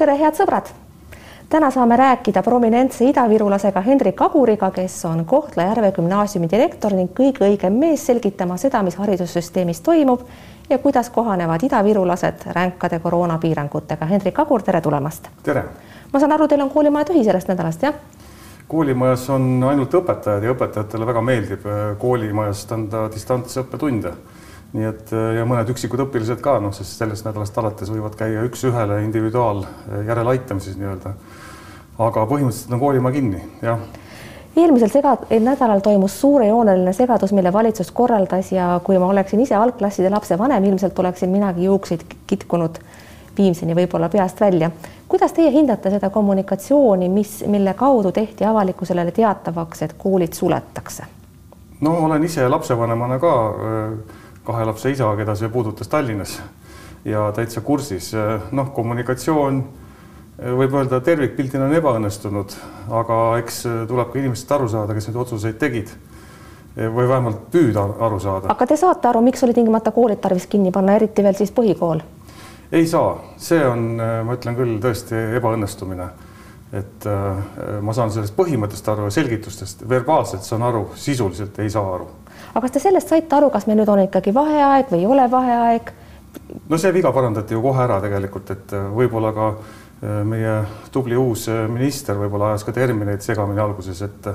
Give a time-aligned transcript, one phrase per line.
[0.00, 0.70] tere, head sõbrad!
[1.52, 7.76] täna saame rääkida prominentse idavirulasega Hendrik Aguriga, kes on Kohtla-Järve gümnaasiumi direktor ning kõige õigem
[7.82, 10.22] mees selgitama seda, mis haridussüsteemis toimub
[10.70, 14.08] ja kuidas kohanevad idavirulased ränkade koroonapiirangutega.
[14.14, 15.28] Hendrik Agur, tere tulemast!
[15.42, 15.66] tere!
[16.12, 18.00] ma saan aru, teil on koolimaja tühi sellest nädalast, jah?
[18.70, 24.16] koolimajas on ainult õpetajad ja õpetajatele väga meeldib äh, koolimajast anda distantsõppetunde
[24.72, 28.44] nii et äh, ja mõned üksikud õpilased ka noh, sest sellest nädalast alates võivad käia
[28.46, 31.14] üks-ühele individuaal äh, järeleaitamises nii-öelda.
[32.00, 33.82] aga põhimõtteliselt on koolimaa kinni, jah
[34.56, 40.10] eelmisel sega-, nädalal toimus suurejooneline segadus, mille valitsus korraldas ja kui ma oleksin ise algklasside
[40.10, 42.80] lapsevanem, ilmselt oleksin minagi juukseid kitkunud
[43.38, 44.70] viimseni võib-olla peast välja.
[45.08, 51.04] kuidas teie hindate seda kommunikatsiooni, mis, mille kaudu tehti avalikkusele teatavaks, et koolid suletakse?
[51.80, 54.19] no olen ise lapsevanemana ka äh,
[54.50, 56.40] kahe lapse isa, keda see puudutas Tallinnas
[57.04, 58.12] ja täitsa kursis.
[58.52, 59.64] noh, kommunikatsioon
[60.40, 62.54] võib öelda tervikpildina on ebaõnnestunud,
[62.96, 65.92] aga eks tuleb ka inimestest aru saada, kes neid otsuseid tegid
[66.76, 68.48] või vähemalt püüda aru saada.
[68.52, 72.02] aga te saate aru, miks oli tingimata koolid tarvis kinni panna, eriti veel siis põhikool?
[72.72, 76.08] ei saa, see on, ma ütlen küll tõesti ebaõnnestumine.
[76.72, 77.44] et äh,
[77.82, 82.08] ma saan sellest põhimõttest aru ja selgitustest, verbaalselt saan aru, sisuliselt ei saa aru
[82.50, 85.26] aga kas te sellest saite aru, kas meil nüüd on ikkagi vaheaeg või ei ole
[85.30, 85.92] vaheaeg?
[86.70, 90.56] no see viga parandati ju kohe ära tegelikult, et äh, võib-olla ka äh, meie
[90.94, 94.28] tubli uus äh, minister võib-olla ajas ka termineid segamini alguses, et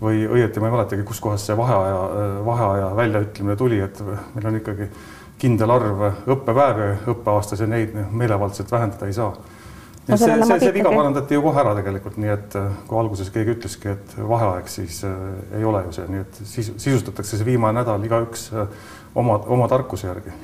[0.00, 2.00] või õieti ma ei mäletagi, kuskohast see vaheaja,
[2.44, 4.02] vaheaja väljaütlemine tuli, et
[4.34, 4.90] meil on ikkagi
[5.40, 6.02] kindel arv
[6.34, 9.30] õppepäevi õppeaastas ja neid meelevaldselt vähendada ei saa
[10.14, 13.56] see, see, see viga parandati ju kohe ära tegelikult, nii et äh, kui alguses keegi
[13.56, 15.16] ütleski, et vaheaeg, siis äh,
[15.58, 18.68] ei ole ju see, nii et siis sisustatakse see viimane nädal igaüks äh,
[19.18, 20.34] oma, oma tarkuse järgi.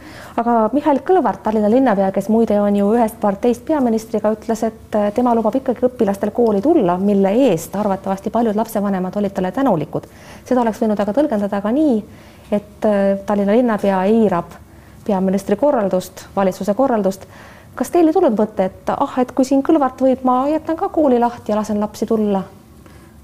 [0.43, 5.37] aga Mihhail Kõlvart, Tallinna linnapea, kes muide on ju ühest parteist peaministriga, ütles, et tema
[5.39, 10.11] lubab ikkagi õpilastel kooli tulla, mille eest arvatavasti paljud lapsevanemad olid talle tänulikud.
[10.49, 12.03] seda oleks võinud aga tõlgendada ka nii,
[12.51, 12.91] et
[13.27, 14.59] Tallinna linnapea eirab
[15.07, 17.27] peaministri korraldust, valitsuse korraldust
[17.75, 20.91] kas teil ei tulnud mõte, et ah, et kui siin Kõlvart võib, ma jätan ka
[20.93, 22.43] kooli lahti ja lasen lapsi tulla?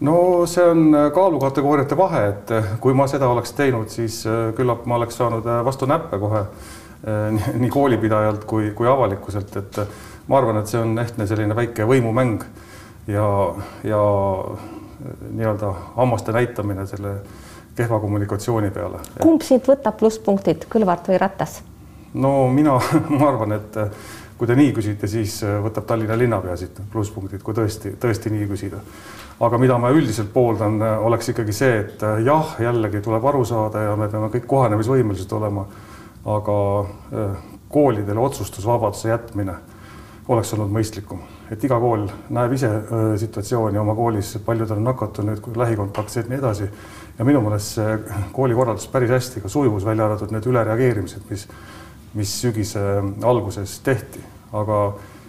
[0.01, 4.99] no see on kaalukategooriate vahe, et kui ma seda oleks teinud, siis äh, küllap ma
[5.01, 9.83] oleks saanud äh, vastu näppe kohe äh, nii koolipidajalt kui, kui avalikkuselt, et
[10.29, 12.47] ma arvan, et see on ehtne selline väike võimumäng
[13.11, 13.27] ja,
[13.85, 14.03] ja
[15.31, 17.19] nii-öelda hammaste näitamine selle
[17.79, 19.03] kehva kommunikatsiooni peale.
[19.23, 21.61] kumb siit võtab plusspunktid, Kõlvart või Ratas?
[22.15, 22.79] no mina,
[23.19, 23.83] ma arvan, et
[24.39, 28.47] kui te nii küsite, siis äh, võtab Tallinna linnapea siit plusspunktid, kui tõesti, tõesti nii
[28.51, 28.83] küsida.
[29.41, 33.45] aga mida ma üldiselt pooldan, äh, oleks ikkagi see, et äh, jah, jällegi tuleb aru
[33.45, 35.67] saada ja me peame kõik kohanemisvõimelised olema,
[36.29, 36.55] aga
[37.73, 39.55] koolidele otsustusvabaduse jätmine
[40.29, 42.69] oleks olnud mõistlikum, et iga kool näeb ise
[43.23, 46.69] situatsiooni oma koolis, paljud on nakatunud, lähikontaktsed ja nii edasi.
[47.19, 47.97] ja minu meelest see
[48.33, 51.49] koolikorraldus päris hästi ka sujus, välja arvatud need ülereageerimised, mis
[52.15, 52.81] mis sügise
[53.27, 54.23] alguses tehti,
[54.57, 54.79] aga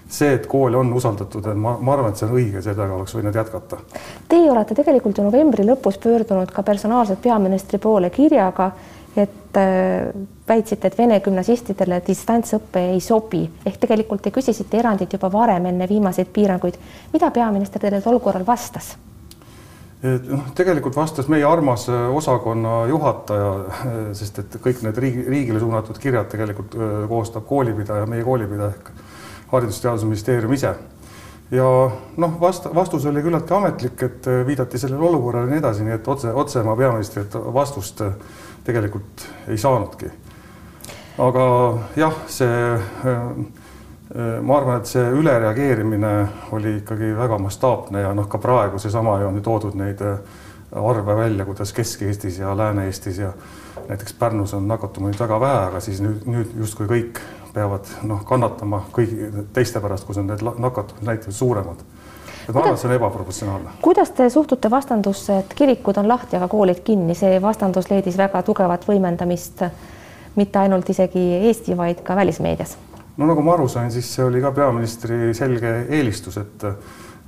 [0.09, 3.35] see, et koole on usaldatud, ma, ma arvan, et see on õige, sellega oleks võinud
[3.35, 3.81] jätkata.
[4.29, 8.71] Teie olete tegelikult ju novembri lõpus pöördunud ka personaalselt peaministri poole kirjaga,
[9.17, 10.09] et äh,
[10.47, 15.89] väitsite, et vene gümnasistidele distantsõpe ei sobi ehk tegelikult te küsisite erandit juba varem enne
[15.89, 16.77] viimaseid piiranguid.
[17.13, 18.95] mida peaminister teile tol korral vastas?
[20.03, 25.59] Noh, tegelikult vastas meie armas äh, osakonna juhataja, äh, sest et kõik need riigi, riigile
[25.59, 28.93] suunatud kirjad tegelikult äh, koostab koolipidaja, meie koolipidaja ehk
[29.51, 30.73] Haridus-Teadusministeerium ise.
[31.51, 31.67] ja
[32.17, 36.07] noh, vast-, vastus oli küllaltki ametlik, et viidati sellele olukorrale ja nii edasi, nii et
[36.07, 38.03] otse, otse ma peaministrilt vastust
[38.63, 40.11] tegelikult ei saanudki.
[41.19, 41.45] aga
[41.99, 42.77] jah, see
[44.15, 46.11] ma arvan, et see ülereageerimine
[46.57, 50.17] oli ikkagi väga mastaapne ja noh, ka praegu seesama ju on ju toodud neid äh,
[50.71, 53.33] arve välja, kuidas Kesk-Eestis ja Lääne-Eestis ja
[53.89, 57.21] näiteks Pärnus on nakatunuid väga vähe, aga siis nüüd, nüüd justkui kõik
[57.53, 61.85] peavad noh, kannatama kõigi teiste pärast, kus on need nakatumisnäitajad suuremad.
[62.49, 63.77] et ma arvan, et see on ebaproportsionaalne.
[63.81, 68.43] kuidas te suhtute vastandusse, et kirikud on lahti, aga koolid kinni, see vastandus leidis väga
[68.43, 69.65] tugevat võimendamist
[70.35, 72.77] mitte ainult isegi Eesti, vaid ka välismeedias
[73.19, 76.63] no nagu ma aru sain, siis see oli ka peaministri selge eelistus, et,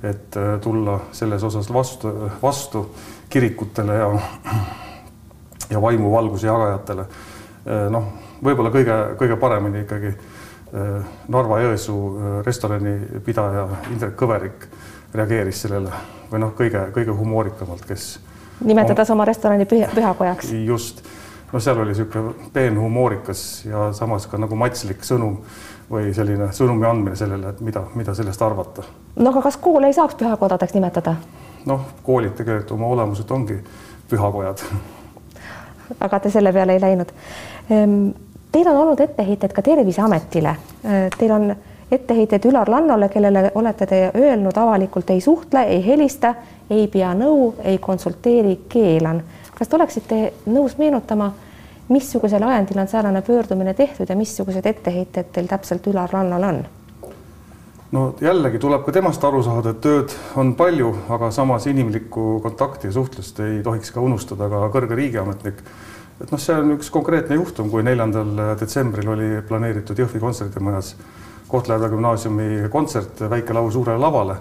[0.08, 2.12] et tulla selles osas vastu,
[2.42, 2.86] vastu
[3.32, 4.08] kirikutele ja,
[5.70, 7.06] ja vaimuvalguse jagajatele.
[7.92, 8.08] noh,
[8.42, 10.14] võib-olla kõige-kõige paremini ikkagi
[11.28, 14.66] Narva-Jõesuu restorani pidaja Indrek Kõverik
[15.14, 15.92] reageeris sellele
[16.30, 18.14] või noh, kõige-kõige humoorikamalt, kes
[18.64, 20.52] nimetades oma restorani püha, pühakojaks.
[20.64, 21.02] just,
[21.52, 25.42] no seal oli niisugune peenhumoorikas ja samas ka nagu matslik sõnum
[25.90, 28.82] või selline sõnumi andmine sellele, et mida, mida sellest arvata.
[29.16, 31.16] no aga kas koole ei saaks pühakodadeks nimetada?
[31.66, 33.58] noh, koolid tegelikult oma olemuselt ongi
[34.10, 34.64] pühakojad.
[36.00, 37.12] aga te selle peale ei läinud.
[37.70, 38.08] Ehm,
[38.52, 40.56] teil on olnud etteheited ka Terviseametile.
[41.18, 41.54] Teil on
[41.92, 46.34] etteheited Ülar Lannole, kellele olete te öelnud avalikult ei suhtle, ei helista,
[46.70, 49.22] ei pea nõu, ei konsulteeri, keelan.
[49.58, 51.32] kas te oleksite nõus meenutama,
[51.92, 56.64] missugusel ajendil on säärane pöördumine tehtud ja missugused etteheited teil täpselt Ülar Lannal on?
[57.92, 62.88] no jällegi tuleb ka temast aru saada, et tööd on palju, aga samas inimlikku kontakti
[62.88, 65.60] ja suhtlust ei tohiks ka unustada ka kõrge riigiametnik.
[66.22, 70.94] et noh, see on üks konkreetne juhtum, kui neljandal detsembril oli planeeritud Jõhvi kontserdimajas
[71.52, 74.38] Kohtla-Järve gümnaasiumi kontsert Väike laul suurele lavale,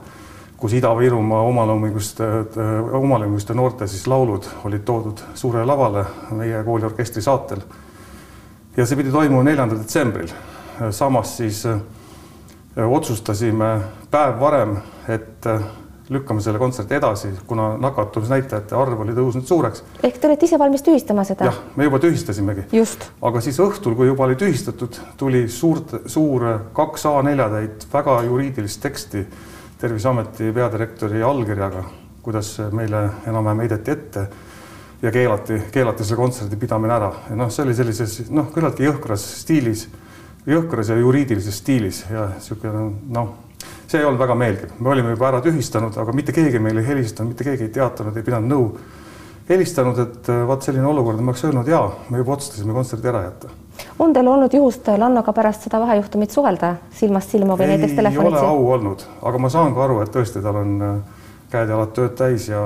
[0.62, 2.24] kus Ida-Virumaa omaloominguste,
[2.92, 6.06] omaloominguste noorte siis laulud olid toodud suurele lavale
[6.38, 7.64] meie kooliorkestri saatel.
[8.78, 10.30] ja see pidi toimuma neljandal detsembril.
[10.92, 11.64] samas siis
[12.78, 13.72] otsustasime
[14.12, 14.76] päev varem,
[15.08, 15.48] et
[16.12, 19.84] lükkame selle kontserti edasi, kuna nakatumisnäitajate arv oli tõusnud suureks.
[20.04, 21.48] ehk te olete ise valmis tühistama seda?
[21.50, 22.68] jah, me juba tühistasimegi.
[23.22, 28.82] aga siis õhtul, kui juba oli tühistatud, tuli suurt, suur kaks A4 täit väga juriidilist
[28.82, 29.26] teksti
[29.82, 31.84] Terviseameti peadirektori allkirjaga,
[32.22, 34.26] kuidas meile enam-vähem heideti ette
[35.02, 39.24] ja keelati, keelati selle kontserdi pidamine ära ja noh, see oli sellises noh, küllaltki jõhkras
[39.42, 39.88] stiilis,
[40.46, 43.34] jõhkras ja juriidilises stiilis ja niisugune noh
[43.92, 46.88] see ei olnud väga meeldiv, me olime juba ära tühistanud, aga mitte keegi meile ei
[46.88, 48.68] helistanud, mitte keegi ei teatanud, ei pidanud nõu
[49.50, 53.52] helistanud, et vaat selline olukord, ma oleks öelnud jaa, me juba otsustasime kontserdi ära jätta.
[54.00, 58.38] On teil olnud juhust Lannoga pärast seda vahejuhtumit suhelda silmast silma või ei näiteks telefonitsi?
[58.38, 60.96] ei ole au olnud, aga ma saan ka aru, et tõesti, tal on äh,
[61.52, 62.62] käed-jalad tööd täis ja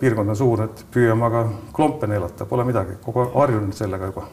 [0.00, 1.44] piirkond on suur, et püüame aga
[1.76, 4.26] klompe neelata, pole midagi, kogu aeg harjunud sellega juba.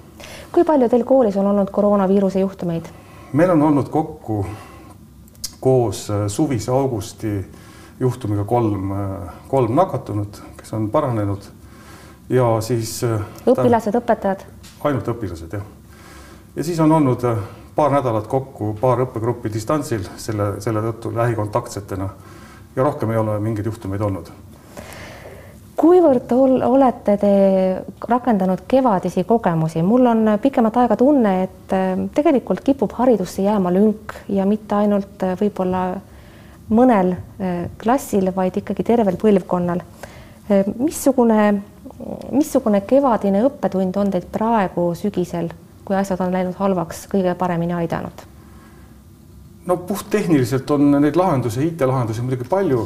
[0.51, 2.89] kui palju teil koolis on olnud koroonaviiruse juhtumeid?
[3.33, 4.45] meil on olnud kokku
[5.59, 7.39] koos äh, suvise augusti
[7.99, 11.49] juhtumiga kolm, äh, kolm nakatunut, kes on paranenud
[12.29, 12.99] ja siis.
[13.47, 14.45] Õpilased, õpetajad?
[14.87, 15.76] ainult õpilased jah.
[16.57, 17.21] Ja siis on olnud
[17.77, 22.09] paar nädalat kokku paar õppegruppi distantsil selle, selle tõttu lähikontaktsetena.
[22.75, 24.31] Ja rohkem ei ole mingeid juhtumeid olnud.
[25.77, 26.31] Kuivõrd
[26.65, 27.31] olete te
[28.09, 34.15] rakendanud kevadisi kogemusi, mul on pikemat aega tunne, et äh, tegelikult kipub haridusse jääma lünk
[34.33, 35.83] ja mitte ainult äh, võib-olla
[36.73, 39.85] mõnel äh, klassil, vaid ikkagi tervel põlvkonnal.
[40.79, 41.61] missugune,
[42.31, 45.51] missugune kevadine õppetund on teid praegu sügisel,
[45.87, 48.25] kui asjad on läinud halvaks, kõige paremini aidanud?
[49.67, 52.85] no puhttehniliselt on neid lahendusi, IT-lahendusi muidugi palju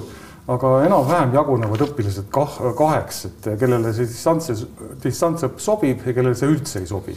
[0.50, 4.66] aga enam-vähem jagunevad õpilased kah kaheks, et kellele see distants,
[5.04, 7.16] distantsõpp sobib ja kellele see üldse ei sobi.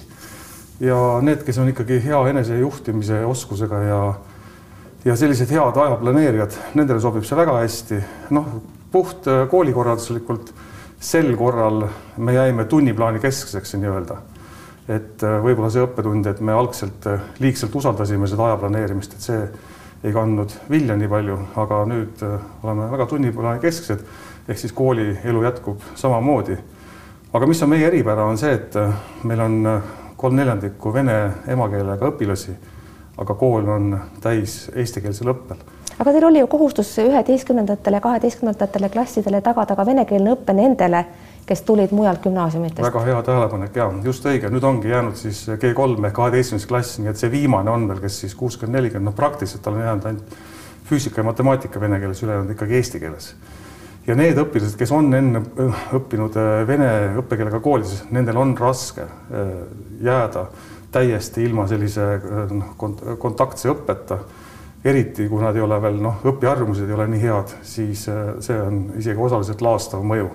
[0.80, 4.00] ja need, kes on ikkagi hea enesejuhtimise oskusega ja
[5.04, 8.02] ja sellised head ajaplaneerijad, nendele sobib see väga hästi.
[8.30, 8.46] noh,
[8.92, 10.52] puht äh, koolikorralduslikult
[11.00, 14.16] sel korral me jäime tunniplaani keskseks nii-öelda.
[14.88, 19.24] Et äh, võib-olla see õppetund, et me algselt äh, liigselt usaldasime seda aja planeerimist, et
[19.24, 19.40] see
[20.04, 24.04] ei kandnud vilja nii palju, aga nüüd äh, oleme väga tunniplaani kesksed
[24.48, 26.58] ehk siis koolielu jätkub samamoodi.
[27.32, 28.76] aga mis on meie eripära, on see, et
[29.24, 29.56] meil on
[30.20, 31.16] kolm neljandikku vene
[31.48, 32.52] emakeelega õpilasi,
[33.18, 35.64] aga kool on täis eestikeelsel õppel
[35.98, 41.04] aga teil oli ju kohustus üheteistkümnendatele, kaheteistkümnendatele klassidele tagada ka venekeelne õpe nendele,
[41.46, 42.82] kes tulid mujalt gümnaasiumitest.
[42.82, 47.10] väga hea tähelepanek ja just õige, nüüd ongi jäänud siis G3 ehk kaheteistkümnes klass, nii
[47.12, 50.38] et see viimane on veel, kes siis kuuskümmend, nelikümmend, noh, praktiliselt tal on jäänud ainult
[50.88, 53.34] füüsika ja matemaatika vene keeles, ülejäänud ikkagi eesti keeles.
[54.06, 55.42] ja need õpilased, kes on enne
[55.96, 56.88] õppinud äh, vene
[57.20, 59.52] õppekeelega koolides, nendel on raske äh,
[60.04, 60.46] jääda
[60.92, 62.72] täiesti ilma sellise äh, noh,
[63.20, 64.18] kontaktse õppeta
[64.84, 68.82] eriti kui nad ei ole veel noh, õpiharjumused ei ole nii head, siis see on
[69.00, 70.28] isegi osaliselt laastav mõju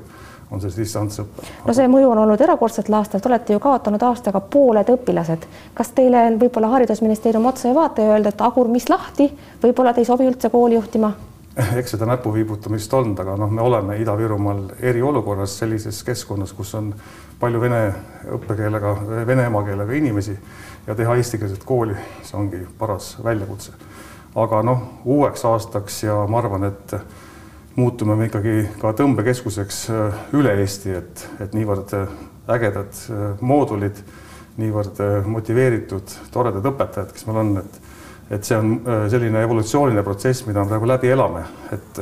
[0.51, 1.45] on see distantsõpe.
[1.65, 5.47] no see mõju on olnud erakordselt laastav, te olete ju kaotanud aastaga pooled õpilased.
[5.73, 9.29] kas teile võib-olla Haridusministeerium otsa ei vaata ja öelda, et agur, mis lahti,
[9.63, 11.13] võib-olla te ei sobi üldse kooli juhtima?
[11.79, 16.93] eks seda näpuviibutamist olnud, aga noh, me oleme Ida-Virumaal eriolukorras sellises keskkonnas, kus on
[17.39, 17.81] palju vene
[18.35, 18.95] õppekeelega,
[19.27, 20.35] vene emakeelega inimesi
[20.87, 23.73] ja teha eestikeelset kooli, see ongi paras väljakutse.
[24.35, 26.93] aga noh, uueks aastaks ja ma arvan, et
[27.79, 32.09] muutume me ikkagi ka tõmbekeskuseks äh, üle Eesti, et, et niivõrd äh,
[32.51, 34.01] ägedad äh, moodulid,
[34.59, 34.97] niivõrd
[35.29, 37.85] motiveeritud, toredad õpetajad, kes meil on, et
[38.29, 38.75] et see on
[39.09, 41.39] selline evolutsiooniline protsess, mida me praegu läbi elame,
[41.73, 42.01] et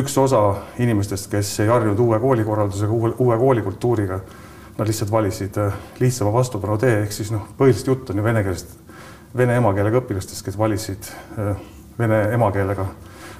[0.00, 0.40] üks osa
[0.82, 4.18] inimestest, kes ei harjunud uue koolikorraldusega, uue, uue koolikultuuriga,
[4.74, 5.60] nad lihtsalt valisid
[6.02, 8.74] lihtsama vastupanu tee, ehk siis noh, põhiliselt jutt on ju venekeelsest,
[9.38, 11.12] vene emakeelega õpilastest, kes valisid
[12.00, 12.88] vene emakeelega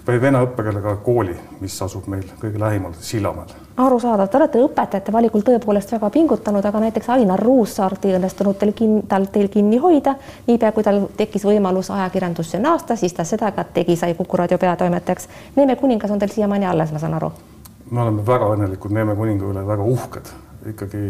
[0.06, 3.50] või vene õppekeelega kooli, mis asub meil kõige lähemal Sillamäel.
[3.76, 8.72] arusaadav, te olete õpetajate valikul tõepoolest väga pingutanud, aga näiteks Ainar Ruussaart ei õnnestunud teil
[8.72, 10.14] kin-, tal teil kinni hoida.
[10.46, 14.58] niipea kui tal tekkis võimalus ajakirjandusse naasta, siis ta seda ka tegi, sai Kuku raadio
[14.58, 15.28] peatoimetajaks.
[15.56, 17.32] Neeme kuningas on teil siiamaani alles, ma saan aru?
[17.90, 20.32] me oleme väga õnnelikud Neeme kuninga üle, väga uhked
[20.66, 21.02] ikkagi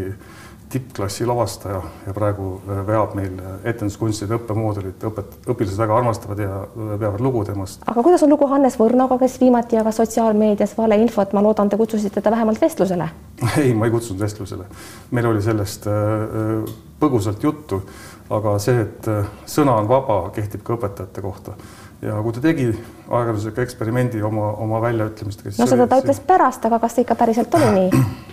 [0.69, 2.57] tippklassi lavastaja ja praegu
[2.87, 7.85] veab meil etenduskunstide õppemoodulit, õpet-, õpilased väga armastavad ja peavad lugu temast.
[7.87, 12.21] aga kuidas on lugu Hannes Võrnoga, kes viimati jagas sotsiaalmeedias valeinfot, ma loodan, te kutsusite
[12.21, 13.09] ta vähemalt vestlusele?
[13.63, 14.67] ei, ma ei kutsunud vestlusele.
[15.11, 17.83] meil oli sellest äh, põgusalt juttu,
[18.35, 21.55] aga see, et äh, sõna on vaba, kehtib ka õpetajate kohta
[22.03, 22.69] ja kui ta tegi
[23.09, 25.55] ajakirjandusliku eksperimendi oma, oma väljaütlemistega.
[25.59, 28.07] no seda ta ütles pärast, aga kas see ikka päriselt oli nii?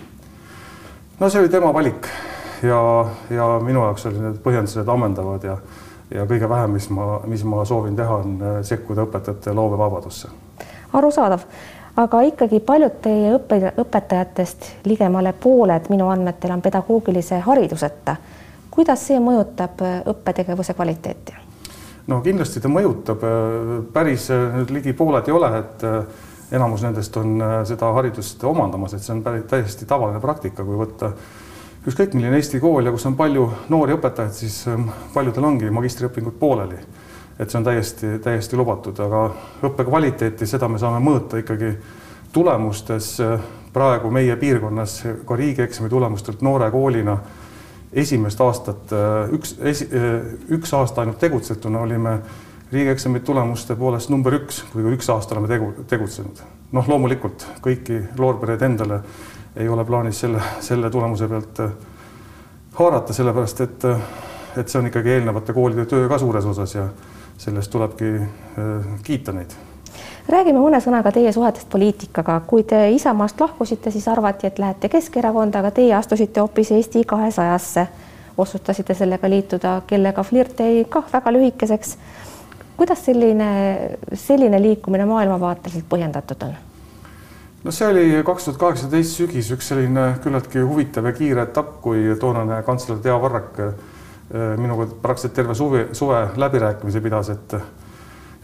[1.20, 2.08] no see oli tema valik
[2.62, 5.58] ja, ja minu jaoks oli need põhjendused ammendavad ja
[6.14, 10.28] ja kõige vähem, mis ma, mis ma soovin teha, on äh, sekkuda õpetajate loomevabadusse.
[10.92, 11.46] arusaadav,
[11.96, 18.16] aga ikkagi paljud teie õppe, õpetajatest, ligemale pooled minu andmetel on pedagoogilise hariduseta.
[18.70, 21.34] kuidas see mõjutab äh, õppetegevuse kvaliteeti?
[22.06, 25.88] no kindlasti ta mõjutab, äh, päris nüüd ligi pooled ei ole, et
[26.52, 31.12] enamus nendest on äh, seda haridust omandamas, et see on täiesti tavaline praktika, kui võtta
[31.84, 36.38] ükskõik milline Eesti kool ja kus on palju noori õpetajaid, siis ähm, paljudel ongi magistriõpingud
[36.40, 36.78] pooleli.
[37.38, 39.24] et see on täiesti, täiesti lubatud, aga
[39.66, 41.72] õppe kvaliteeti, seda me saame mõõta ikkagi
[42.32, 43.16] tulemustes.
[43.72, 47.18] praegu meie piirkonnas ka riigieksami tulemustelt noore koolina
[47.94, 50.10] esimest aastat, äh, üks, äh,
[50.50, 52.18] üks aasta ainult tegutsetuna olime
[52.72, 56.42] riigieksamite tulemuste poolest number üks, kui üks aasta oleme tegu, tegutsenud.
[56.72, 59.02] noh, loomulikult kõiki loorbereid endale
[59.56, 61.74] ei ole plaanis selle, selle tulemuse pealt äh,
[62.78, 64.00] haarata, sellepärast et, äh,
[64.56, 66.88] et see on ikkagi eelnevate koolide töö ka suures osas ja
[67.38, 69.54] sellest tulebki äh, kiita neid
[70.28, 72.40] räägime mõne sõnaga teie suhetest poliitikaga.
[72.46, 77.86] kui te Isamaast lahkusite, siis arvati, et lähete Keskerakonda, aga teie astusite hoopis Eesti kahesajasse.
[78.38, 81.96] otsustasite sellega liituda, kellega flirt jäi kah väga lühikeseks
[82.76, 83.50] kuidas selline,
[84.12, 86.54] selline liikumine maailmavaateliselt põhjendatud on?
[87.64, 92.04] no see oli kaks tuhat kaheksateist sügis üks selline küllaltki huvitav ja kiire etapp, kui
[92.20, 93.72] toonane kantsler Tea Varrak eh,
[94.60, 97.56] minuga praktiliselt terve suve, suve läbirääkimisi pidas, et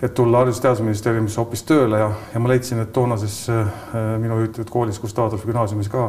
[0.00, 3.66] et tulla Haridus- ja Teadusministeeriumisse hoopis tööle ja, ja ma leidsin, et toonases eh,
[4.18, 6.06] minu juhitud koolis Gustav Adolfi gümnaasiumis ka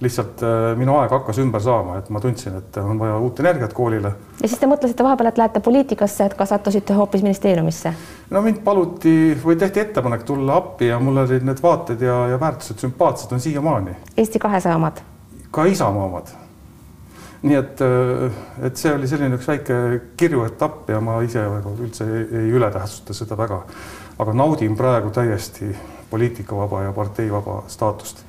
[0.00, 3.72] lihtsalt äh, minu aeg hakkas ümber saama, et ma tundsin, et on vaja uut energiat
[3.74, 4.12] koolile.
[4.40, 7.92] ja siis te mõtlesite vahepeal, et lähete poliitikasse, et ka sattusite hoopis ministeeriumisse?
[8.30, 9.14] no mind paluti
[9.44, 13.40] või tehti ettepanek tulla appi ja mul olid need vaated ja, ja väärtused sümpaatsed on
[13.42, 13.96] siiamaani.
[14.16, 15.02] Eesti kahesaja omad?
[15.50, 16.30] ka Isamaa omad.
[17.42, 18.40] nii et, äh,
[18.70, 19.82] et see oli selline üks väike
[20.16, 21.42] kirju etapp ja ma ise
[21.74, 23.64] üldse ei, ei ületähtsusta seda väga.
[24.18, 25.74] aga naudin praegu täiesti
[26.10, 28.27] poliitikavaba ja parteivaba staatust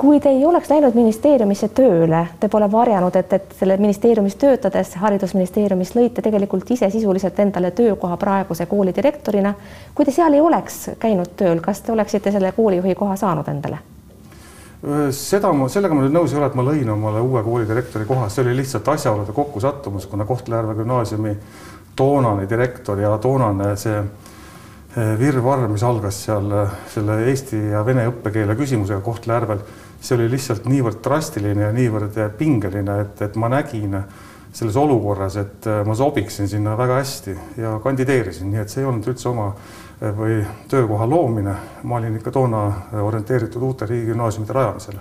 [0.00, 4.94] kui te ei oleks läinud ministeeriumisse tööle, te pole varjanud, et, et selle ministeeriumis töötades,
[4.96, 9.52] haridusministeeriumis lõite tegelikult ise sisuliselt endale töökoha praeguse kooli direktorina.
[9.94, 13.82] kui te seal ei oleks käinud tööl, kas te oleksite selle koolijuhi koha saanud endale?
[15.12, 18.30] seda ma, sellega ma nüüd nõus ei ole, et ma lõin omale uue koolidirektori koha,
[18.32, 21.34] see oli lihtsalt asjaolude kokkusattumus, kuna Kohtla-Järve gümnaasiumi
[21.96, 28.08] toonane direktor ja toonane see eh, virvarr, mis algas seal eh, selle eesti ja vene
[28.08, 29.60] õppekeele küsimusega Kohtla-Järvel
[30.00, 33.98] see oli lihtsalt niivõrd drastiline ja niivõrd pingeline, et, et ma nägin
[34.52, 38.88] selles olukorras, et äh, ma sobiksin sinna väga hästi ja kandideerisin, nii et see ei
[38.88, 41.54] olnud üldse oma äh, või töökoha loomine.
[41.82, 44.98] ma olin ikka toona äh, orienteeritud uute riigigümnaasiumide rajamisele.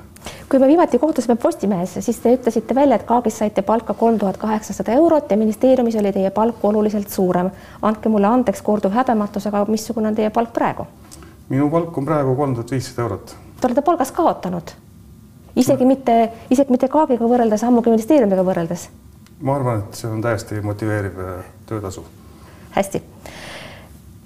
[0.49, 4.37] kui me viimati kohtusime Postimehes, siis te ütlesite välja, et Kaagis saite palka kolm tuhat
[4.37, 7.49] kaheksasada eurot ja ministeeriumis oli teie palk oluliselt suurem.
[7.81, 10.85] andke mulle andeks korduv häbematus, aga missugune on teie palk praegu?
[11.49, 13.35] minu palk on praegu kolm tuhat viissada eurot.
[13.61, 14.88] Te olete palgas kaotanud
[15.55, 18.89] isegi mitte, isegi mitte Kaagiga võrreldes, ammugi ministeeriumiga võrreldes?
[19.41, 22.03] ma arvan, et see on täiesti motiveeriv äh, töötasu.
[22.75, 23.01] hästi.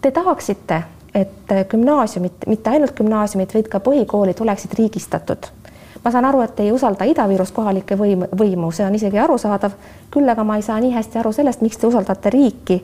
[0.02, 0.82] Te tahaksite,
[1.16, 5.46] et gümnaasiumid, mitte ainult gümnaasiumid, vaid ka põhikoolid oleksid riigistatud.
[6.04, 9.72] ma saan aru, et ei usalda Ida-Virus kohalikke võim, võimu, see on isegi arusaadav.
[10.12, 12.84] küll aga ma ei saa nii hästi aru sellest, miks te usaldate riiki.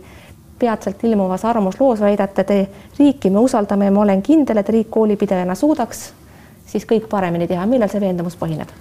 [0.59, 2.67] peatselt ilmuvas arvamusloos väidate te,
[2.99, 6.13] riiki me usaldame ja ma olen kindel, et riik koolipidajana suudaks
[6.69, 8.71] siis kõik paremini teha, millel see veendumus põhineb?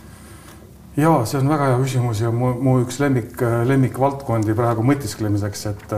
[0.99, 3.41] ja see on väga hea küsimus ja mu, mu üks lemmik,
[3.71, 5.95] lemmikvaldkondi praegu mõtisklemiseks, et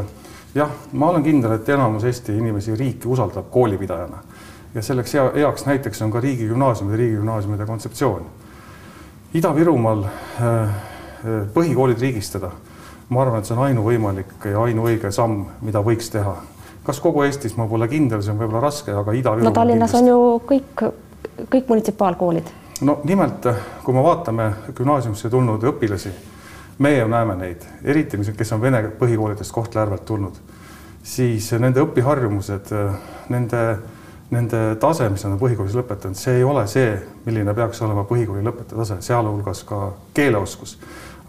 [0.55, 4.23] jah, ma olen kindel, et enamus Eesti inimesi riiki usaldab koolipidajana
[4.75, 8.27] ja selleks hea, heaks näiteks on ka riigigümnaasiumide, riigigümnaasiumide kontseptsioon.
[9.35, 10.75] Ida-Virumaal äh,
[11.55, 12.51] põhikoolid riigistada
[13.11, 16.37] ma arvan, et see on ainuvõimalik ja ainuõige samm, mida võiks teha.
[16.87, 20.13] kas kogu Eestis, ma pole kindel, see on võib-olla raske, aga Ida-Virumaal no Tallinnas kindlasti.
[20.13, 20.85] on ju kõik,
[21.51, 22.51] kõik munitsipaalkoolid.
[22.81, 23.47] no nimelt,
[23.85, 26.13] kui me vaatame gümnaasiumisse tulnud õpilasi,
[26.79, 30.37] meie näeme neid, eriti kes on vene põhikoolidest Kohtla-Järvelt tulnud,
[31.03, 32.75] siis nende õpiharjumused,
[33.29, 33.65] nende
[34.31, 36.93] nende tase, mis nad on põhikoolis lõpetanud, see ei ole see,
[37.25, 40.77] milline peaks olema põhikooli lõpetaja tase, sealhulgas ka keeleoskus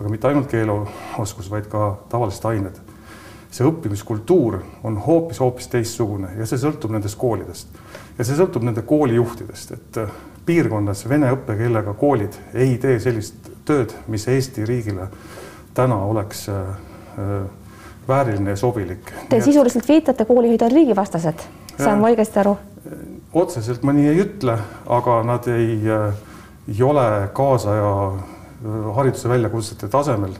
[0.01, 2.79] aga mitte ainult keeleoskus, vaid ka tavalised ained.
[3.51, 7.67] see õppimiskultuur on hoopis-hoopis teistsugune ja see sõltub nendest koolidest
[8.21, 10.11] ja see sõltub nende koolijuhtidest, et äh,
[10.45, 15.07] piirkonnas vene õppekeelega koolid ei tee sellist tööd, mis Eesti riigile
[15.73, 16.75] täna oleks äh,
[17.17, 17.31] äh,
[18.07, 19.09] vääriline ja sobilik.
[19.29, 21.47] Te sisuliselt viitate, koolijuhid on riigivastased,
[21.77, 22.57] saan ma õigesti aru?
[23.33, 24.57] otseselt ma nii ei ütle,
[24.91, 25.77] aga nad ei,
[26.67, 27.91] ei ole kaasaja
[28.97, 30.33] hariduse väljakutsete tasemel.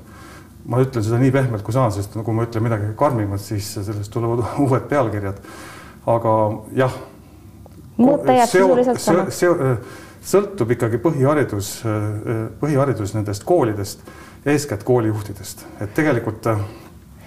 [0.65, 4.11] ma ütlen seda nii pehmelt, kui saan, sest kui ma ütlen midagi karmimat, siis sellest
[4.13, 5.39] tulevad uued pealkirjad.
[6.11, 6.35] aga
[6.75, 6.99] jah.
[7.97, 9.25] Mõte jääb sisuliselt sama.
[10.21, 11.71] sõltub ikkagi põhiharidus,
[12.61, 14.05] põhiharidus nendest koolidest,
[14.45, 16.51] eeskätt koolijuhtidest, et tegelikult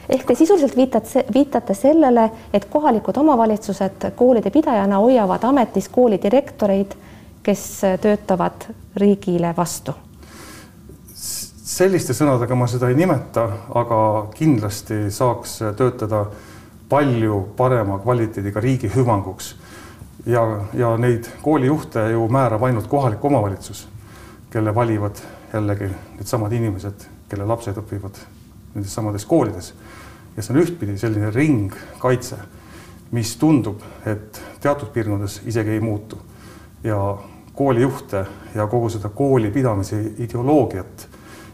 [0.08, 6.94] ehk te sisuliselt viitate, viitate sellele, et kohalikud omavalitsused koolide pidajana hoiavad ametis koolidirektoreid,
[7.42, 7.68] kes
[8.00, 8.68] töötavad
[9.00, 9.94] riigile vastu
[11.74, 13.98] selliste sõnadega ma seda ei nimeta, aga
[14.36, 16.26] kindlasti saaks töötada
[16.90, 19.54] palju parema kvaliteediga riigi hüvanguks.
[20.26, 23.88] Ja, ja neid koolijuhte ju määrab ainult kohalik omavalitsus,
[24.50, 25.16] kelle valivad
[25.52, 28.18] jällegi needsamad inimesed, kelle lapsed õpivad
[28.74, 29.74] nendes samades koolides.
[30.36, 32.36] ja see on ühtpidi selline ringkaitse,
[33.14, 36.18] mis tundub, et teatud piirkondades isegi ei muutu
[36.84, 37.16] ja
[37.54, 41.08] koolijuhte ja kogu seda kooli pidamise ideoloogiat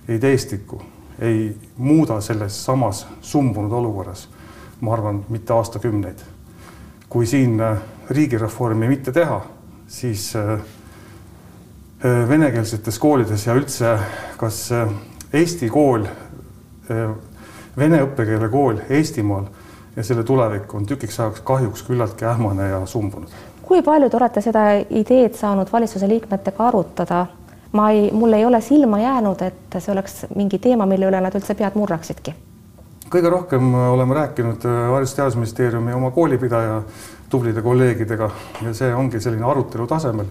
[0.08, 0.82] ei teestikku,
[1.18, 4.28] ei muuda selles samas sumbunud olukorras,
[4.80, 6.18] ma arvan, mitte aastakümneid.
[7.08, 7.78] kui siin äh,
[8.10, 9.40] riigireformi mitte teha,
[9.88, 13.96] siis äh, äh, venekeelsetes koolides ja üldse,
[14.40, 14.68] kas
[15.30, 16.02] Eesti kool,
[17.78, 19.44] vene õppekeele kool Eestimaal
[19.94, 23.30] ja selle tulevik on tükiks ajaks kahjuks küllaltki ähmane ja sumbunud.
[23.62, 27.26] kui palju te olete seda ideed saanud valitsuse liikmetega arutada
[27.72, 31.34] ma ei, mul ei ole silma jäänud, et see oleks mingi teema, mille üle nad
[31.34, 32.34] üldse pead murraksidki.
[33.10, 36.82] kõige rohkem oleme rääkinud äh, Haridus- ja Teadusministeeriumi oma koolipidaja
[37.30, 38.30] tublide kolleegidega
[38.64, 40.26] ja see ongi selline arutelu tasemel.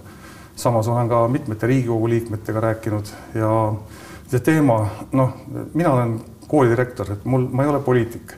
[0.55, 3.73] samas olen ka mitmete Riigikogu liikmetega rääkinud ja
[4.27, 5.33] see teema, noh,
[5.73, 8.33] mina olen koolidirektor, et mul, ma ei ole poliitik,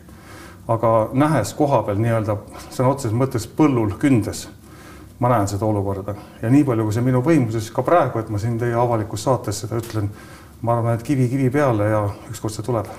[0.67, 2.37] aga nähes koha peal nii-öelda
[2.69, 4.47] sõna otseses mõttes põllul kündes
[5.21, 8.39] ma näen seda olukorda ja nii palju, kui see minu võimuses ka praegu, et ma
[8.41, 10.09] siin teie avalikus saates seda ütlen,
[10.65, 12.89] ma arvan, et kivi kivi peale ja ükskord see tuleb.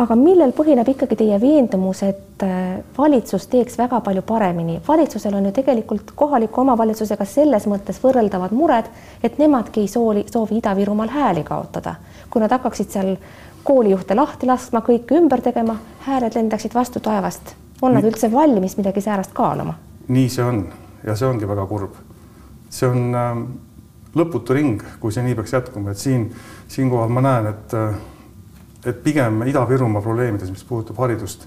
[0.00, 4.80] Aga millel põhineb ikkagi teie veendumus, et äh, valitsus teeks väga palju paremini?
[4.88, 8.88] valitsusel on ju tegelikult kohaliku omavalitsusega selles mõttes võrreldavad mured,
[9.22, 11.94] et nemadki ei soovi, soovi Ida-Virumaal hääli kaotada.
[12.30, 13.16] kui nad hakkaksid seal
[13.64, 17.54] koolijuhte lahti laskma, kõike ümber tegema, hääled lendaksid vastu taevast.
[17.82, 19.74] on nad üldse valmis midagi säärast kaaluma?
[20.08, 20.64] nii see on
[21.04, 21.92] ja see ongi väga kurb.
[22.70, 23.42] see on äh,
[24.14, 26.30] lõputu ring, kui see nii peaks jätkuma, et siin,
[26.68, 27.94] siinkohal ma näen, et, äh,
[28.86, 31.46] et pigem Ida-Virumaa probleemides, mis puudutab haridust,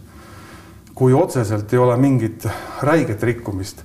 [0.95, 2.47] kui otseselt ei ole mingit
[2.81, 3.83] räiget rikkumist,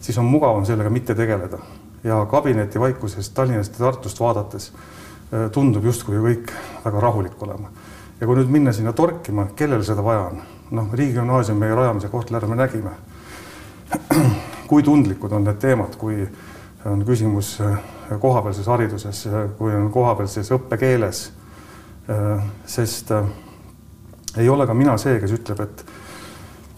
[0.00, 1.58] siis on mugavam sellega mitte tegeleda
[2.04, 6.52] ja kabineti vaikusest Tallinnast ja Tartust vaadates äh, tundub justkui kõik
[6.84, 7.68] väga rahulik olema.
[8.20, 10.40] ja kui nüüd minna sinna torkima, kellel seda vaja on?
[10.70, 12.90] noh, riigigümnaasiumi rajamise Kohtla-Järve nägime
[14.70, 16.22] kui tundlikud on need teemad, kui
[16.86, 17.78] on küsimus äh,
[18.20, 19.24] kohapealses hariduses,
[19.58, 21.24] kui on kohapealses õppekeeles.
[22.10, 23.24] Äh, sest äh,
[24.36, 25.84] ei ole ka mina see, kes ütleb, et,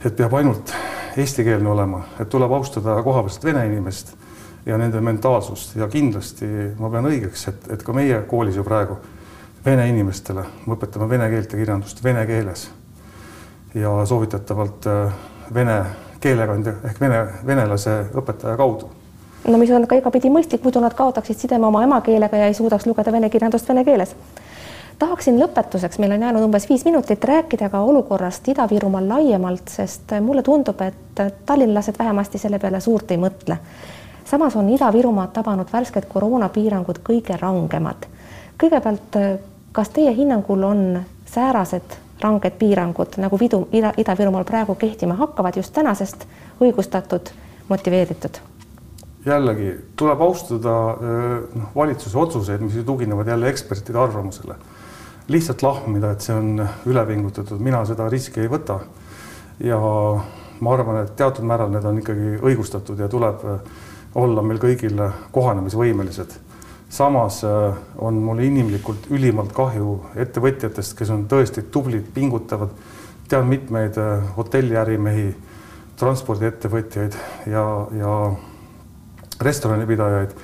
[0.05, 0.75] et peab ainult
[1.17, 4.13] eestikeelne olema, et tuleb austada kohapealset vene inimest
[4.67, 6.47] ja nende mentaalsust ja kindlasti
[6.79, 8.99] ma pean õigeks, et, et ka meie koolis ju praegu
[9.65, 12.69] vene inimestele me õpetame vene keelt ja kirjandust vene keeles.
[13.75, 14.87] ja soovitatavalt
[15.55, 15.77] vene
[16.21, 18.91] keelekandja ehk vene, venelase õpetaja kaudu.
[19.49, 22.87] no mis on ka igapidi mõistlik, muidu nad kaotaksid sideme oma emakeelega ja ei suudaks
[22.87, 24.17] lugeda vene kirjandust vene keeles.
[25.03, 30.43] Tahaksin lõpetuseks, meil on jäänud umbes viis minutit, rääkida ka olukorrast Ida-Virumaal laiemalt, sest mulle
[30.47, 33.57] tundub, et tallinlased vähemasti selle peale suurt ei mõtle.
[34.25, 38.07] samas on Ida-Virumaad tabanud värsked koroonapiirangud kõige rangemad.
[38.63, 39.19] kõigepealt,
[39.73, 45.73] kas teie hinnangul on säärased ranged piirangud nagu vidu Ida, Ida-Virumaal praegu kehtima hakkavad just
[45.73, 46.27] tänasest
[46.61, 47.33] õigustatud,
[47.69, 48.39] motiveeritud?
[49.27, 50.73] jällegi tuleb austada
[51.55, 54.55] noh, valitsuse otsuseid, mis tuginevad jälle ekspertide arvamusele.
[55.33, 58.81] Lihtsalt lahmida, et see on üle pingutatud, mina seda riski ei võta.
[59.63, 59.79] ja
[60.63, 63.43] ma arvan, et teatud määral need on ikkagi õigustatud ja tuleb
[64.15, 65.01] olla meil kõigil
[65.33, 66.39] kohanemisvõimelised.
[66.93, 72.71] samas äh, on mul inimlikult ülimalt kahju ettevõtjatest, kes on tõesti tublid, pingutavad.
[73.29, 75.35] tean mitmeid äh, hotelliärimehi,
[75.97, 77.15] transpordiettevõtjaid
[77.47, 78.33] ja, ja
[79.41, 80.35] restoranipidajaid,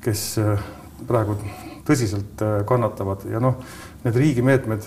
[0.00, 0.58] kes äh,
[1.06, 1.36] praegu
[1.86, 3.56] tõsiselt kannatavad ja noh,
[4.04, 4.86] need riigimeetmed,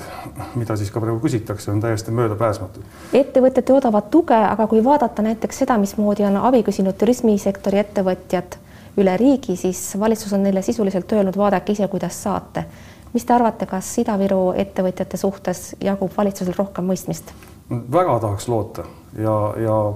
[0.59, 2.83] mida siis ka praegu küsitakse, on täiesti möödapääsmatud.
[3.13, 8.59] ettevõtjad oodavad tuge, aga kui vaadata näiteks seda, mismoodi on abi küsinud turismisektori ettevõtjad
[8.99, 12.65] üle riigi, siis valitsus on neile sisuliselt öelnud, vaadake ise, kuidas saate.
[13.13, 17.31] mis te arvate, kas Ida-Viru ettevõtjate suhtes jagub valitsusel rohkem mõistmist?
[17.69, 18.83] väga tahaks loota
[19.17, 19.93] ja, ja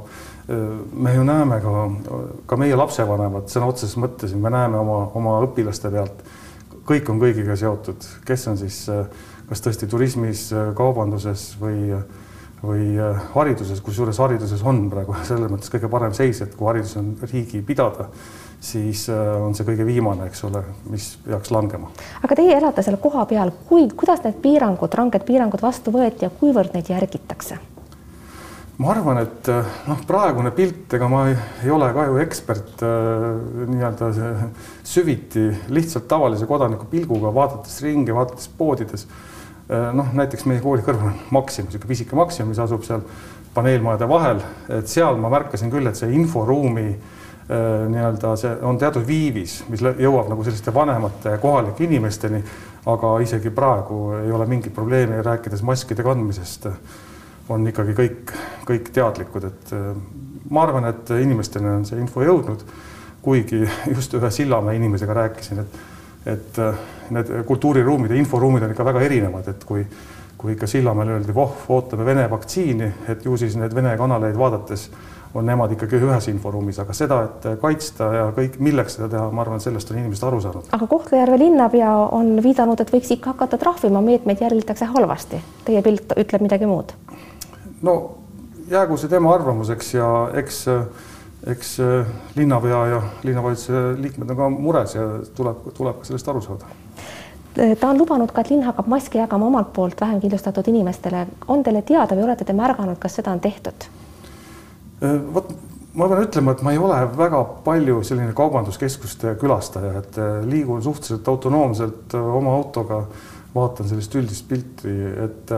[0.94, 1.90] me ju näeme ka,
[2.46, 6.24] ka meie lapsevanemad sõna otseses mõttes, me näeme oma, oma õpilaste pealt
[6.90, 8.84] kõik on kõigiga seotud, kes on siis
[9.50, 11.94] kas tõesti turismis, kaubanduses või,
[12.62, 12.92] või
[13.34, 17.64] hariduses, kusjuures hariduses on praegu selles mõttes kõige parem seis, et kui haridus on riigi
[17.66, 18.10] pidada,
[18.60, 21.90] siis on see kõige viimane, eks ole, mis peaks langema.
[22.22, 26.78] aga teie elate seal kohapeal, kui, kuidas need piirangud, ranged piirangud vastu võeti ja kuivõrd
[26.78, 27.62] neid järgitakse?
[28.80, 32.84] Ma arvan, et eh, noh, praegune pilt, ega ma ei, ei ole ka ju ekspert
[32.88, 33.26] äh,
[33.68, 34.12] nii-öelda
[34.88, 39.04] süviti lihtsalt tavalise kodaniku pilguga, vaadates ringi, vaadates poodides
[39.68, 39.90] äh,.
[39.96, 43.04] noh, näiteks meie kooli kõrval on Maxim, niisugune pisike Maxim, mis asub seal
[43.56, 44.40] paneelmajade vahel,
[44.78, 46.94] et seal ma märkasin küll, et see inforuumi
[47.50, 52.44] nii-öelda see on teatud viivis, mis jõuab nagu selliste vanemate kohalike inimesteni,
[52.94, 56.70] aga isegi praegu ei ole mingit probleemi, rääkides maskide kandmisest
[57.50, 58.34] on ikkagi kõik,
[58.68, 59.90] kõik teadlikud, et äh,
[60.50, 62.64] ma arvan, et inimesteni on see info jõudnud,
[63.26, 63.64] kuigi
[63.96, 65.80] just ühe Sillamäe inimesega rääkisin, et
[66.30, 66.80] et äh,
[67.16, 69.86] need kultuuriruumid ja inforuumid on ikka väga erinevad, et kui
[70.40, 74.86] kui ikka Sillamäel öeldi, voh, ootame Vene vaktsiini, et ju siis need Vene kanaleid vaadates
[75.34, 79.44] on nemad ikkagi ühes inforuumis, aga seda, et kaitsta ja kõik, milleks seda teha, ma
[79.44, 80.72] arvan, sellest on inimesed aru saanud.
[80.72, 85.44] aga Kohtla-Järve linnapea on viidanud, et võiks ikka hakata trahvima, meetmeid järgitakse halvasti.
[85.68, 86.96] Teie pilt ütleb midagi muud
[87.82, 87.96] no
[88.70, 90.10] jäägu see tema arvamuseks ja
[90.42, 90.66] eks,
[91.48, 91.78] eks
[92.36, 96.74] linnapea ja linnavalitsuse liikmed on ka mures ja tuleb, tuleb ka sellest aru saada.
[97.80, 101.28] ta on lubanud ka, et linn hakkab maske jagama omalt poolt vähem kindlustatud inimestele.
[101.48, 103.90] on teile teada või olete te märganud, kas seda on tehtud?
[105.34, 105.52] vot
[105.94, 111.28] ma pean ütlema, et ma ei ole väga palju selline kaubanduskeskuste külastaja, et liigun suhteliselt
[111.28, 113.04] autonoomselt oma autoga,
[113.56, 114.94] vaatan sellist üldist pilti,
[115.26, 115.54] et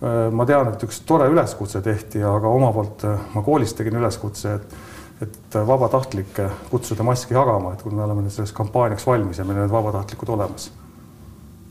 [0.00, 4.54] ma tean, et üks tore üleskutse tehti, aga oma poolt äh, ma koolis tegin üleskutse,
[4.54, 4.78] et
[5.22, 9.56] et vabatahtlikke kutsuda maski jagama, et kui me oleme nüüd selleks kampaaniaks valmis ja meil
[9.58, 10.70] on need vabatahtlikud olemas.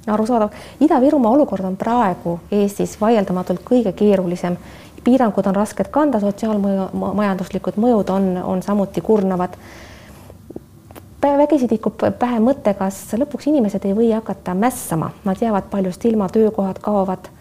[0.08, 0.50] arusaadav.
[0.80, 4.58] Ida-Virumaa olukord on praegu Eestis vaieldamatult kõige keerulisem.
[5.04, 9.56] piirangud on rasked kanda, sotsiaalmõju, majanduslikud mõjud on, on samuti kurnavad.
[11.22, 16.28] vägisi tikub pähe mõte, kas lõpuks inimesed ei või hakata mässama, nad jäävad paljust ilma,
[16.30, 17.32] töökohad kaovad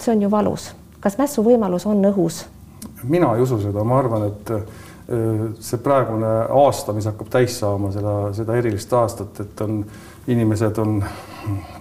[0.00, 0.74] see on ju valus.
[1.00, 2.44] kas mässu võimalus on õhus?
[3.02, 4.62] mina ei usu seda, ma arvan, et äh,
[5.60, 9.80] see praegune aasta, mis hakkab täis saama seda, seda erilist aastat, et on,
[10.26, 10.98] inimesed on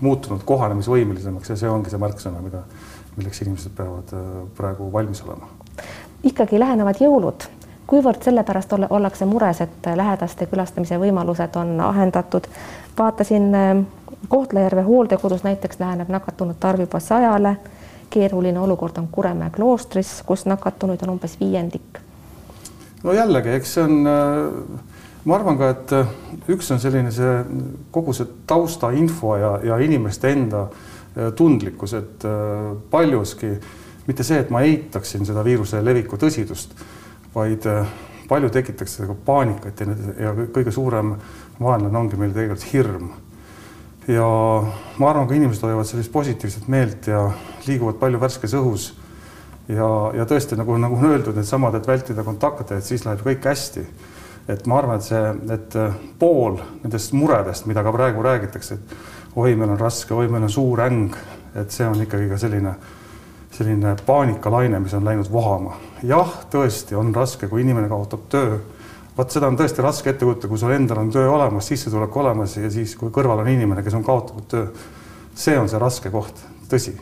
[0.05, 2.61] muutunud kohanemisvõimelisemaks ja see ongi see märksõna, mida,
[3.17, 5.49] milleks inimesed peavad äh, praegu valmis olema.
[6.23, 7.47] ikkagi lähenevad jõulud,
[7.87, 12.47] kuivõrd sellepärast ollakse mures, et lähedaste külastamise võimalused on ahendatud.
[12.97, 13.85] vaatasin äh,
[14.27, 17.57] Kohtla-Järve hooldekodus näiteks läheneb nakatunute arv juba sajale
[18.15, 21.99] keeruline olukord on Kuremäe kloostris, kus nakatunuid on umbes viiendik.
[23.03, 24.83] no jällegi, eks see on, äh,
[25.25, 26.13] ma arvan ka, et äh,
[26.55, 27.33] üks on selline see
[27.91, 32.25] kogu see taustainfo ja, ja inimeste enda äh, tundlikkus, et
[32.91, 33.51] paljuski
[34.07, 36.75] mitte see, et ma eitaksin seda viiruse leviku tõsidust,
[37.35, 37.65] vaid
[38.29, 39.95] palju tekitakse paanikat ja,
[40.27, 41.15] ja kõige suurem
[41.59, 43.09] vaenlane ongi meil tegelikult hirm
[44.07, 44.27] ja
[44.97, 47.25] ma arvan, ka inimesed hoiavad sellist positiivset meelt ja
[47.67, 48.91] liiguvad palju värskes õhus.
[49.67, 53.45] ja, ja tõesti nagu, nagu on öeldud, needsamad, et vältida kontakte, et siis läheb kõik
[53.45, 53.85] hästi.
[54.47, 55.77] et ma arvan, et see, et
[56.19, 58.95] pool nendest muredest, mida ka praegu räägitakse, et
[59.35, 61.15] oi, meil on raske, oi, meil on suur äng,
[61.55, 62.75] et see on ikkagi ka selline,
[63.51, 65.79] selline paanikalaine, mis on läinud vohama.
[66.03, 68.59] jah, tõesti on raske, kui inimene kaotab töö
[69.17, 72.57] vot seda on tõesti raske ette kujutada, kui sul endal on töö olemas, sissetulek olemas
[72.57, 74.67] ja siis, kui kõrval on inimene, kes on kaotanud töö.
[75.35, 76.95] see on see raske koht, tõsi.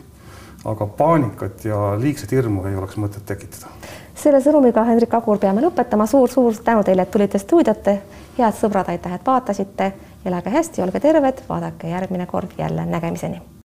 [0.64, 3.72] aga paanikat ja liigset hirmu ei oleks mõtet tekitada.
[4.14, 6.30] selle sõnumiga, Hendrik Agur, peame lõpetama suur,.
[6.30, 8.02] suur-suur tänu teile, et tulite stuudiote.
[8.38, 9.92] head sõbrad, aitäh, et vaatasite.
[10.24, 13.53] elage hästi, olge terved, vaadake järgmine kord jälle, nägemiseni